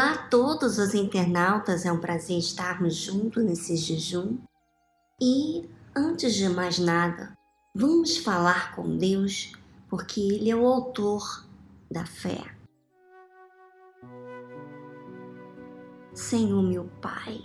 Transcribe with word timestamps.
Olá 0.00 0.12
a 0.12 0.28
todos 0.28 0.78
os 0.78 0.94
internautas, 0.94 1.84
é 1.84 1.92
um 1.92 2.00
prazer 2.00 2.38
estarmos 2.38 2.96
juntos 2.96 3.44
nesse 3.44 3.76
jejum. 3.76 4.38
E 5.20 5.68
antes 5.94 6.34
de 6.36 6.48
mais 6.48 6.78
nada, 6.78 7.36
vamos 7.74 8.16
falar 8.16 8.74
com 8.74 8.96
Deus, 8.96 9.52
porque 9.90 10.18
Ele 10.18 10.48
é 10.48 10.56
o 10.56 10.66
autor 10.66 11.46
da 11.90 12.06
fé. 12.06 12.42
Senhor, 16.14 16.62
meu 16.62 16.84
Pai, 17.02 17.42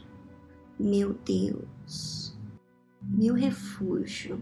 meu 0.80 1.12
Deus, 1.14 2.40
meu 3.02 3.34
refúgio, 3.36 4.42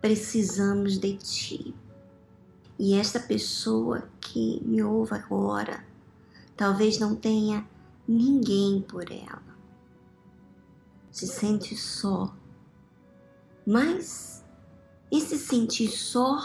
precisamos 0.00 0.96
de 0.96 1.16
Ti. 1.16 1.74
E 2.78 2.94
esta 2.94 3.18
pessoa 3.18 4.08
que 4.20 4.62
me 4.64 4.80
ouve 4.80 5.16
agora, 5.16 5.92
talvez 6.56 6.98
não 6.98 7.14
tenha 7.14 7.66
ninguém 8.06 8.80
por 8.82 9.10
ela. 9.10 9.54
Se 11.10 11.26
sente 11.26 11.76
só. 11.76 12.34
Mas 13.66 14.44
esse 15.10 15.38
sentir 15.38 15.88
só 15.88 16.40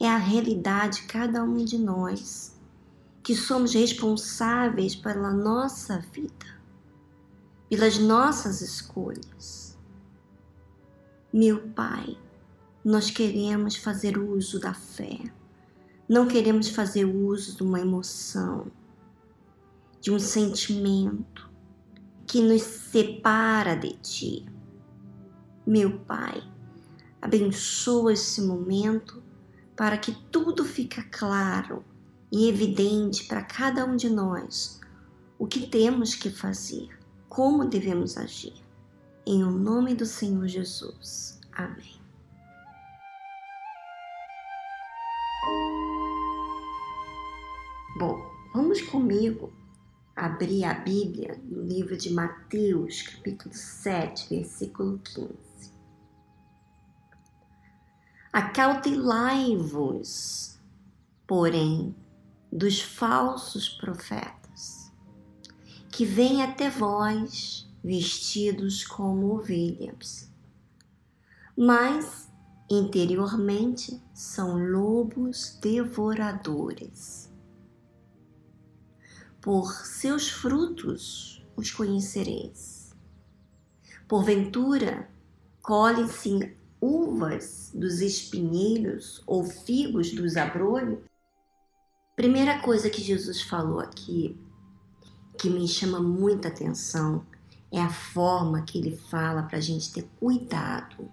é 0.00 0.08
a 0.08 0.16
realidade 0.16 1.00
de 1.00 1.06
cada 1.08 1.42
um 1.42 1.64
de 1.64 1.78
nós, 1.78 2.56
que 3.22 3.34
somos 3.34 3.74
responsáveis 3.74 4.94
pela 4.94 5.30
nossa 5.30 5.98
vida, 5.98 6.60
pelas 7.68 7.98
nossas 7.98 8.60
escolhas. 8.60 9.76
Meu 11.32 11.68
Pai, 11.70 12.16
nós 12.84 13.10
queremos 13.10 13.76
fazer 13.76 14.16
uso 14.18 14.60
da 14.60 14.72
fé 14.72 15.18
não 16.08 16.26
queremos 16.26 16.70
fazer 16.70 17.04
uso 17.04 17.56
de 17.56 17.62
uma 17.62 17.80
emoção, 17.80 18.66
de 20.00 20.10
um 20.10 20.18
sentimento 20.18 21.50
que 22.26 22.40
nos 22.40 22.62
separa 22.62 23.74
de 23.74 23.90
Ti. 23.98 24.46
Meu 25.66 25.98
Pai, 26.00 26.42
abençoa 27.20 28.14
esse 28.14 28.40
momento 28.40 29.22
para 29.76 29.98
que 29.98 30.12
tudo 30.30 30.64
fique 30.64 31.02
claro 31.10 31.84
e 32.32 32.48
evidente 32.48 33.24
para 33.24 33.42
cada 33.42 33.84
um 33.84 33.94
de 33.94 34.08
nós 34.08 34.80
o 35.38 35.46
que 35.46 35.66
temos 35.66 36.14
que 36.14 36.30
fazer, 36.30 36.88
como 37.28 37.66
devemos 37.66 38.16
agir. 38.16 38.54
Em 39.26 39.44
o 39.44 39.50
nome 39.50 39.94
do 39.94 40.06
Senhor 40.06 40.46
Jesus. 40.48 41.38
Amém. 41.52 42.07
Bom, 47.98 48.16
vamos 48.54 48.80
comigo 48.80 49.52
abrir 50.14 50.62
a 50.62 50.72
Bíblia 50.72 51.36
no 51.42 51.64
livro 51.64 51.96
de 51.96 52.12
Mateus, 52.12 53.02
capítulo 53.02 53.52
7, 53.52 54.36
versículo 54.36 55.00
15. 55.00 55.72
Acautelai-vos, 58.32 60.60
porém, 61.26 61.92
dos 62.52 62.80
falsos 62.80 63.68
profetas, 63.68 64.92
que 65.90 66.04
vêm 66.04 66.40
até 66.40 66.70
vós 66.70 67.68
vestidos 67.82 68.86
como 68.86 69.34
ovelhas, 69.34 70.32
mas 71.56 72.30
interiormente 72.70 74.00
são 74.14 74.56
lobos 74.56 75.58
devoradores 75.60 77.27
por 79.48 79.72
seus 79.72 80.28
frutos 80.28 81.42
os 81.56 81.70
conhecereis. 81.70 82.94
Porventura, 84.06 85.08
colhem-se 85.62 86.54
uvas 86.78 87.72
dos 87.74 88.02
espinheiros 88.02 89.22
ou 89.26 89.44
figos 89.44 90.12
dos 90.12 90.36
abrolhos? 90.36 90.98
Primeira 92.14 92.60
coisa 92.60 92.90
que 92.90 93.00
Jesus 93.00 93.40
falou 93.40 93.80
aqui, 93.80 94.38
que 95.38 95.48
me 95.48 95.66
chama 95.66 95.98
muita 95.98 96.48
atenção, 96.48 97.24
é 97.72 97.80
a 97.80 97.88
forma 97.88 98.60
que 98.60 98.76
ele 98.76 98.98
fala 98.98 99.44
para 99.44 99.56
a 99.56 99.62
gente 99.62 99.94
ter 99.94 100.06
cuidado. 100.20 101.10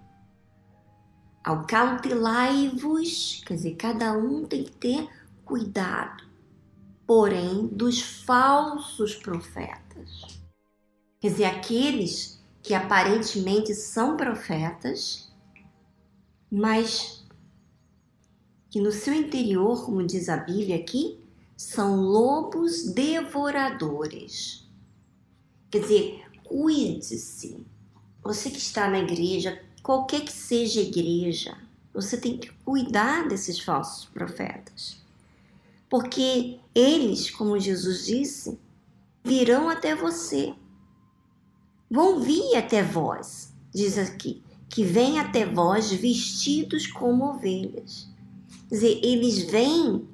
Ao 1.41 1.65
cautelai-vos, 1.65 3.41
quer 3.45 3.53
dizer, 3.53 3.75
cada 3.75 4.11
um 4.11 4.43
tem 4.43 4.65
que 4.65 4.71
ter 4.73 5.09
cuidado 5.45 6.34
porém, 7.05 7.67
dos 7.67 8.01
falsos 8.01 9.15
profetas. 9.15 10.39
Quer 11.19 11.29
dizer, 11.29 11.45
aqueles 11.45 12.39
que 12.61 12.73
aparentemente 12.73 13.73
são 13.75 14.17
profetas, 14.17 15.31
mas 16.51 17.23
que 18.69 18.79
no 18.79 18.91
seu 18.91 19.13
interior, 19.13 19.85
como 19.85 20.05
diz 20.05 20.29
a 20.29 20.37
Bíblia 20.37 20.77
aqui, 20.77 21.19
são 21.55 22.01
lobos 22.01 22.91
devoradores. 22.91 24.67
Quer 25.69 25.81
dizer, 25.81 26.23
cuide-se. 26.43 27.65
Você 28.23 28.49
que 28.49 28.57
está 28.57 28.89
na 28.89 28.99
igreja, 28.99 29.61
qualquer 29.83 30.21
que 30.21 30.31
seja 30.31 30.79
a 30.79 30.83
igreja, 30.83 31.55
você 31.93 32.17
tem 32.17 32.37
que 32.37 32.51
cuidar 32.65 33.27
desses 33.27 33.59
falsos 33.59 34.05
profetas 34.05 35.04
porque 35.95 36.59
eles, 36.75 37.31
como 37.31 37.57
Jesus 37.57 38.05
disse, 38.05 38.59
virão 39.23 39.69
até 39.69 39.95
você. 39.95 40.53
Vão 41.89 42.19
vir 42.19 42.53
até 42.57 42.83
vós, 42.83 43.53
diz 43.73 43.97
aqui, 43.97 44.43
que 44.67 44.83
vêm 44.83 45.19
até 45.19 45.45
vós 45.45 45.89
vestidos 45.93 46.85
como 46.85 47.29
ovelhas. 47.29 48.09
Quer 48.67 48.75
dizer, 48.75 48.99
eles 49.05 49.43
vêm 49.49 50.05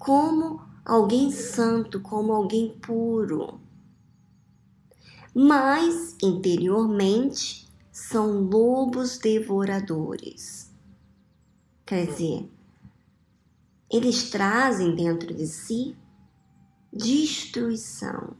como 0.00 0.62
alguém 0.84 1.30
santo, 1.30 2.00
como 2.00 2.32
alguém 2.32 2.76
puro. 2.82 3.60
Mas 5.32 6.16
interiormente 6.20 7.68
são 7.92 8.40
lobos 8.40 9.16
devoradores. 9.16 10.72
Quer 11.86 12.08
dizer, 12.08 12.50
eles 13.90 14.30
trazem 14.30 14.94
dentro 14.94 15.34
de 15.34 15.46
si 15.46 15.96
destruição, 16.92 18.36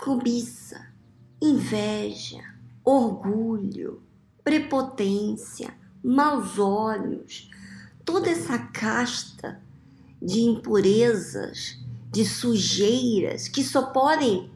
cobiça, 0.00 0.92
inveja, 1.40 2.42
orgulho, 2.84 4.02
prepotência, 4.42 5.74
maus 6.02 6.58
olhos, 6.58 7.50
toda 8.04 8.30
essa 8.30 8.58
casta 8.58 9.62
de 10.20 10.40
impurezas, 10.40 11.78
de 12.10 12.24
sujeiras 12.24 13.48
que 13.48 13.62
só 13.62 13.90
podem 13.90 14.50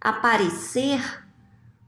aparecer 0.00 1.24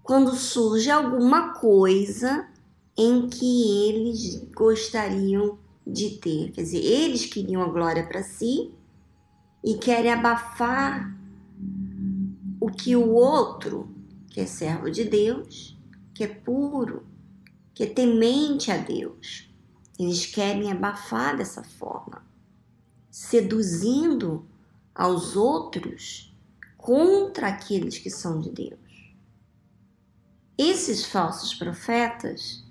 quando 0.03 0.35
surge 0.35 0.91
alguma 0.91 1.55
coisa 1.55 2.49
em 2.97 3.29
que 3.29 3.89
eles 3.89 4.43
gostariam 4.55 5.59
de 5.89 6.19
ter. 6.19 6.53
Quer 6.53 6.63
dizer, 6.63 6.85
eles 6.85 7.27
queriam 7.27 7.63
a 7.63 7.69
glória 7.69 8.07
para 8.07 8.23
si 8.23 8.71
e 9.65 9.75
querem 9.75 10.13
abafar 10.13 11.17
o 12.61 12.71
que 12.71 12.95
o 12.95 13.11
outro, 13.13 13.89
que 14.29 14.41
é 14.41 14.47
servo 14.47 14.91
de 14.91 15.05
Deus, 15.05 15.77
que 16.15 16.25
é 16.25 16.29
puro, 16.29 17.07
que 17.75 17.85
é 17.85 17.87
temente 17.87 18.71
a 18.71 18.77
Deus, 18.77 19.49
eles 19.99 20.27
querem 20.27 20.71
abafar 20.71 21.37
dessa 21.37 21.63
forma, 21.63 22.25
seduzindo 23.11 24.47
aos 24.95 25.37
outros 25.37 26.35
contra 26.77 27.49
aqueles 27.49 27.99
que 27.99 28.11
são 28.11 28.41
de 28.41 28.51
Deus. 28.51 29.15
Esses 30.57 31.05
falsos 31.05 31.55
profetas 31.55 32.65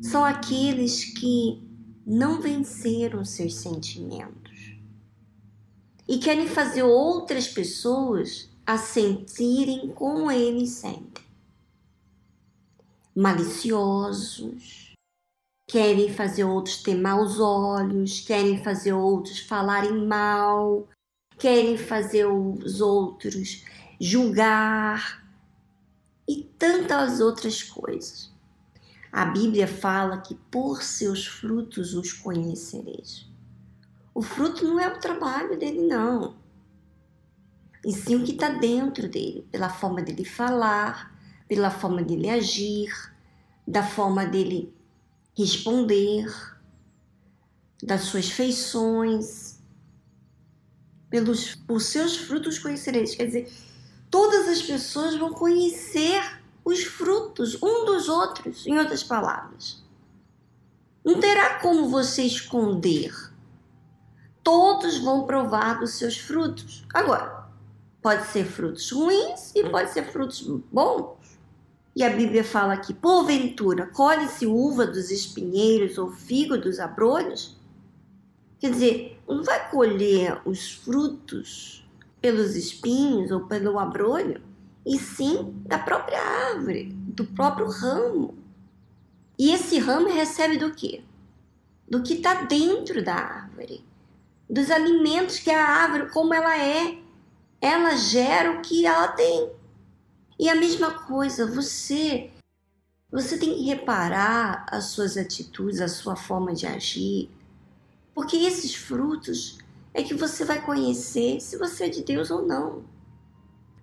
são 0.00 0.24
aqueles 0.24 1.04
que 1.04 1.69
não 2.06 2.40
venceram 2.40 3.24
seus 3.24 3.54
sentimentos 3.56 4.76
e 6.08 6.18
querem 6.18 6.48
fazer 6.48 6.82
outras 6.82 7.46
pessoas 7.46 8.50
a 8.66 8.76
sentirem 8.76 9.88
como 9.90 10.30
eles 10.30 10.70
sentem. 10.70 11.24
Maliciosos, 13.14 14.92
querem 15.68 16.12
fazer 16.12 16.44
outros 16.44 16.82
ter 16.82 16.96
maus 16.96 17.38
olhos, 17.38 18.20
querem 18.20 18.62
fazer 18.62 18.92
outros 18.92 19.38
falarem 19.38 20.04
mal, 20.06 20.88
querem 21.38 21.76
fazer 21.76 22.26
os 22.26 22.80
outros 22.80 23.64
julgar 24.00 25.24
e 26.28 26.44
tantas 26.58 27.20
outras 27.20 27.62
coisas. 27.62 28.32
A 29.12 29.24
Bíblia 29.24 29.66
fala 29.66 30.20
que 30.20 30.34
por 30.34 30.82
seus 30.82 31.26
frutos 31.26 31.94
os 31.94 32.12
conhecereis. 32.12 33.28
O 34.14 34.22
fruto 34.22 34.64
não 34.64 34.78
é 34.78 34.88
o 34.88 35.00
trabalho 35.00 35.58
dele, 35.58 35.86
não. 35.86 36.36
E 37.84 37.92
sim 37.92 38.16
o 38.16 38.24
que 38.24 38.32
está 38.32 38.50
dentro 38.50 39.08
dele, 39.08 39.46
pela 39.50 39.68
forma 39.68 40.02
dele 40.02 40.24
falar, 40.24 41.18
pela 41.48 41.70
forma 41.70 42.02
dele 42.02 42.28
agir, 42.28 42.92
da 43.66 43.82
forma 43.82 44.26
dele 44.26 44.72
responder, 45.36 46.26
das 47.82 48.02
suas 48.02 48.28
feições. 48.28 49.58
Pelos, 51.08 51.56
por 51.56 51.80
seus 51.80 52.16
frutos 52.16 52.58
conhecereis. 52.58 53.16
Quer 53.16 53.26
dizer, 53.26 53.52
todas 54.08 54.46
as 54.46 54.62
pessoas 54.62 55.16
vão 55.16 55.32
conhecer 55.32 56.39
os 56.64 56.84
frutos 56.84 57.60
um 57.62 57.84
dos 57.84 58.08
outros, 58.08 58.66
em 58.66 58.78
outras 58.78 59.02
palavras. 59.02 59.82
Não 61.04 61.18
terá 61.18 61.58
como 61.60 61.88
você 61.88 62.22
esconder. 62.22 63.14
Todos 64.42 64.98
vão 64.98 65.26
provar 65.26 65.80
dos 65.80 65.94
seus 65.94 66.16
frutos. 66.16 66.84
Agora, 66.92 67.46
pode 68.02 68.26
ser 68.26 68.44
frutos 68.44 68.90
ruins 68.90 69.52
e 69.54 69.68
pode 69.68 69.90
ser 69.90 70.10
frutos 70.10 70.42
bons. 70.72 71.18
E 71.94 72.04
a 72.04 72.10
Bíblia 72.10 72.44
fala 72.44 72.76
que, 72.76 72.94
porventura, 72.94 73.86
colhe-se 73.86 74.46
uva 74.46 74.86
dos 74.86 75.10
espinheiros 75.10 75.98
ou 75.98 76.10
figo 76.10 76.56
dos 76.56 76.78
abrolhos? 76.78 77.58
Quer 78.58 78.70
dizer, 78.70 79.20
não 79.26 79.42
vai 79.42 79.70
colher 79.70 80.40
os 80.44 80.72
frutos 80.72 81.84
pelos 82.20 82.54
espinhos 82.54 83.30
ou 83.30 83.40
pelo 83.40 83.78
abrolho, 83.78 84.40
e 84.90 84.98
sim 84.98 85.54
da 85.64 85.78
própria 85.78 86.20
árvore, 86.20 86.92
do 86.92 87.24
próprio 87.24 87.70
ramo. 87.70 88.36
E 89.38 89.52
esse 89.52 89.78
ramo 89.78 90.08
recebe 90.08 90.58
do 90.58 90.74
quê? 90.74 91.04
Do 91.88 92.02
que 92.02 92.14
está 92.14 92.42
dentro 92.42 93.04
da 93.04 93.14
árvore, 93.14 93.84
dos 94.48 94.68
alimentos 94.68 95.38
que 95.38 95.48
a 95.48 95.64
árvore, 95.64 96.10
como 96.10 96.34
ela 96.34 96.58
é, 96.58 96.98
ela 97.60 97.94
gera 97.94 98.50
o 98.50 98.62
que 98.62 98.84
ela 98.84 99.06
tem. 99.06 99.52
E 100.36 100.48
a 100.48 100.56
mesma 100.56 100.90
coisa, 100.90 101.46
você 101.46 102.28
você 103.12 103.38
tem 103.38 103.54
que 103.54 103.62
reparar 103.62 104.66
as 104.70 104.86
suas 104.86 105.16
atitudes, 105.16 105.80
a 105.80 105.88
sua 105.88 106.16
forma 106.16 106.52
de 106.52 106.66
agir, 106.66 107.30
porque 108.12 108.36
esses 108.36 108.74
frutos 108.74 109.58
é 109.94 110.02
que 110.02 110.14
você 110.14 110.44
vai 110.44 110.60
conhecer 110.60 111.40
se 111.40 111.56
você 111.56 111.84
é 111.84 111.88
de 111.88 112.02
Deus 112.02 112.28
ou 112.30 112.44
não. 112.44 112.84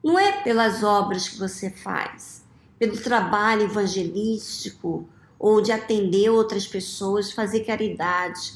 Não 0.03 0.17
é 0.17 0.44
pelas 0.44 0.83
obras 0.83 1.27
que 1.27 1.38
você 1.38 1.69
faz, 1.69 2.44
pelo 2.79 2.97
trabalho 2.97 3.63
evangelístico 3.63 5.07
ou 5.39 5.61
de 5.61 5.71
atender 5.71 6.29
outras 6.29 6.67
pessoas, 6.67 7.31
fazer 7.31 7.61
caridade, 7.61 8.53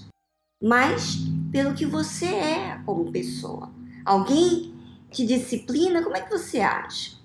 mas 0.62 1.18
pelo 1.52 1.74
que 1.74 1.86
você 1.86 2.26
é 2.26 2.82
como 2.86 3.12
pessoa. 3.12 3.70
Alguém 4.06 4.74
te 5.10 5.26
disciplina, 5.26 6.02
como 6.02 6.16
é 6.16 6.22
que 6.22 6.32
você 6.32 6.60
age? 6.60 7.20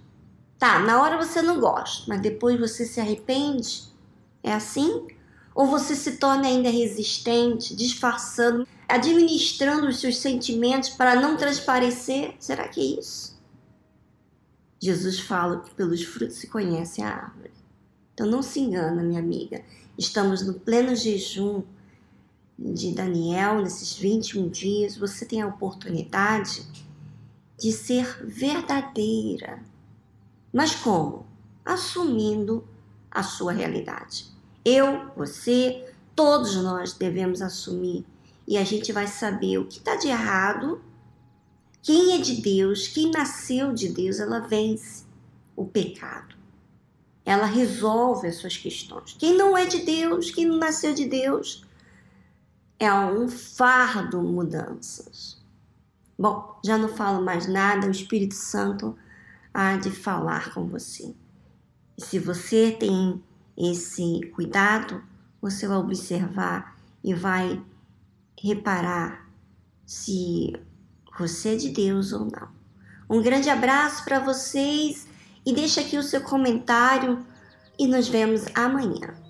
Tá, 0.58 0.78
na 0.78 1.00
hora 1.02 1.18
você 1.18 1.42
não 1.42 1.60
gosta, 1.60 2.04
mas 2.08 2.20
depois 2.20 2.58
você 2.58 2.84
se 2.86 3.00
arrepende? 3.00 3.84
É 4.42 4.52
assim? 4.52 5.06
Ou 5.54 5.66
você 5.66 5.94
se 5.94 6.16
torna 6.16 6.46
ainda 6.48 6.70
resistente, 6.70 7.76
disfarçando, 7.76 8.66
administrando 8.88 9.86
os 9.88 10.00
seus 10.00 10.18
sentimentos 10.18 10.90
para 10.90 11.16
não 11.16 11.36
transparecer? 11.36 12.34
Será 12.38 12.68
que 12.68 12.80
é 12.80 13.00
isso? 13.00 13.35
Jesus 14.81 15.20
fala 15.20 15.61
que 15.61 15.75
pelos 15.75 16.02
frutos 16.02 16.37
se 16.37 16.46
conhece 16.46 17.02
a 17.02 17.08
árvore. 17.08 17.52
Então 18.14 18.26
não 18.26 18.43
se 18.43 18.61
engana, 18.61 19.02
minha 19.02 19.20
amiga. 19.20 19.62
Estamos 19.99 20.46
no 20.46 20.55
pleno 20.55 20.94
jejum 20.94 21.62
de 22.58 22.94
Daniel, 22.94 23.61
nesses 23.62 23.94
21 23.94 24.49
dias. 24.49 24.96
Você 24.96 25.25
tem 25.25 25.43
a 25.43 25.46
oportunidade 25.46 26.67
de 27.58 27.73
ser 27.73 28.25
verdadeira. 28.25 29.62
Mas 30.52 30.75
como? 30.75 31.26
Assumindo 31.64 32.67
a 33.11 33.23
sua 33.23 33.52
realidade. 33.52 34.26
Eu, 34.64 35.11
você, 35.17 35.93
todos 36.14 36.56
nós 36.56 36.93
devemos 36.93 37.40
assumir 37.40 38.05
e 38.46 38.56
a 38.56 38.64
gente 38.64 38.93
vai 38.93 39.06
saber 39.06 39.58
o 39.58 39.67
que 39.67 39.78
está 39.78 39.96
de 39.96 40.08
errado. 40.08 40.81
Quem 41.86 42.14
é 42.14 42.18
de 42.18 42.42
Deus, 42.42 42.88
quem 42.88 43.12
nasceu 43.12 43.72
de 43.72 43.88
Deus, 43.88 44.18
ela 44.18 44.40
vence 44.40 45.04
o 45.54 45.64
pecado. 45.64 46.34
Ela 47.24 47.46
resolve 47.46 48.26
as 48.26 48.38
suas 48.38 48.56
questões. 48.56 49.14
Quem 49.16 49.36
não 49.36 49.56
é 49.56 49.66
de 49.66 49.82
Deus, 49.82 50.32
quem 50.32 50.46
não 50.46 50.56
nasceu 50.56 50.92
de 50.92 51.04
Deus, 51.04 51.64
é 52.80 52.92
um 52.92 53.28
fardo 53.28 54.20
mudanças. 54.20 55.40
Bom, 56.18 56.58
já 56.64 56.76
não 56.76 56.88
falo 56.88 57.24
mais 57.24 57.46
nada, 57.46 57.86
o 57.86 57.92
Espírito 57.92 58.34
Santo 58.34 58.98
há 59.54 59.76
de 59.76 59.92
falar 59.92 60.52
com 60.52 60.66
você. 60.66 61.14
E 61.96 62.04
se 62.04 62.18
você 62.18 62.72
tem 62.72 63.22
esse 63.56 64.22
cuidado, 64.34 65.04
você 65.40 65.68
vai 65.68 65.76
observar 65.76 66.76
e 67.04 67.14
vai 67.14 67.64
reparar 68.36 69.30
se 69.86 70.52
você 71.18 71.54
é 71.54 71.56
de 71.56 71.70
Deus 71.70 72.12
ou 72.12 72.24
não. 72.24 72.48
Um 73.08 73.22
grande 73.22 73.48
abraço 73.48 74.04
para 74.04 74.18
vocês 74.18 75.06
e 75.44 75.52
deixa 75.52 75.80
aqui 75.80 75.96
o 75.96 76.02
seu 76.02 76.20
comentário 76.20 77.24
e 77.78 77.86
nos 77.86 78.08
vemos 78.08 78.44
amanhã. 78.54 79.25